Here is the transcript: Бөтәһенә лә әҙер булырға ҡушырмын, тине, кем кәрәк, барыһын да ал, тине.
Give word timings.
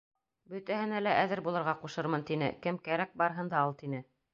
Бөтәһенә 0.53 1.01
лә 1.03 1.13
әҙер 1.25 1.43
булырға 1.49 1.77
ҡушырмын, 1.85 2.27
тине, 2.33 2.51
кем 2.67 2.85
кәрәк, 2.89 3.17
барыһын 3.25 3.55
да 3.57 3.65
ал, 3.67 3.81
тине. 3.85 4.07